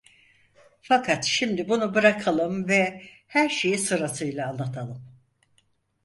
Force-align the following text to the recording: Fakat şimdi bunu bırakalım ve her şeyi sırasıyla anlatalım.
Fakat 0.81 1.25
şimdi 1.25 1.69
bunu 1.69 1.93
bırakalım 1.95 2.67
ve 2.67 3.01
her 3.27 3.49
şeyi 3.49 3.77
sırasıyla 3.77 4.47
anlatalım. 4.49 5.05